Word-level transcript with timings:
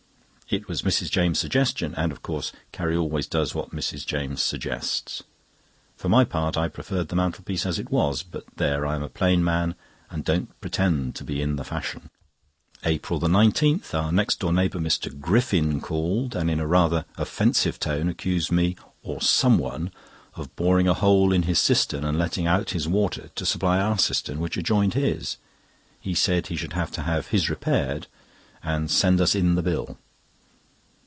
It 0.53 0.67
was 0.67 0.81
Mrs. 0.81 1.09
James' 1.09 1.39
suggestion, 1.39 1.93
and 1.95 2.11
of 2.11 2.21
course 2.23 2.51
Carrie 2.73 2.97
always 2.97 3.25
does 3.25 3.55
what 3.55 3.69
Mrs. 3.71 4.05
James 4.05 4.41
suggests. 4.41 5.23
For 5.95 6.09
my 6.09 6.25
part, 6.25 6.57
I 6.57 6.67
preferred 6.67 7.07
the 7.07 7.15
mantelpiece 7.15 7.65
as 7.65 7.79
it 7.79 7.89
was; 7.89 8.21
but 8.21 8.43
there, 8.57 8.85
I'm 8.85 9.01
a 9.01 9.07
plain 9.07 9.45
man, 9.45 9.75
and 10.09 10.25
don't 10.25 10.59
pretend 10.59 11.15
to 11.15 11.23
be 11.23 11.41
in 11.41 11.55
the 11.55 11.63
fashion. 11.63 12.09
APRIL 12.83 13.21
19.—Our 13.21 14.11
next 14.11 14.41
door 14.41 14.51
neighbour, 14.51 14.79
Mr. 14.79 15.17
Griffin, 15.17 15.79
called, 15.79 16.35
and 16.35 16.51
in 16.51 16.59
a 16.59 16.67
rather 16.67 17.05
offensive 17.17 17.79
tone 17.79 18.09
accused 18.09 18.51
me, 18.51 18.75
or 19.03 19.21
"someone," 19.21 19.89
of 20.35 20.53
boring 20.57 20.89
a 20.89 20.93
hole 20.93 21.31
in 21.31 21.43
his 21.43 21.59
cistern 21.59 22.03
and 22.03 22.19
letting 22.19 22.45
out 22.45 22.71
his 22.71 22.89
water 22.89 23.29
to 23.35 23.45
supply 23.45 23.79
our 23.79 23.97
cistern, 23.97 24.41
which 24.41 24.57
adjoined 24.57 24.95
his. 24.95 25.37
He 26.01 26.13
said 26.13 26.47
he 26.47 26.57
should 26.57 26.73
have 26.73 26.97
his 27.27 27.49
repaired, 27.49 28.07
and 28.61 28.91
send 28.91 29.21
us 29.21 29.33
in 29.33 29.55
the 29.55 29.63
bill. 29.63 29.97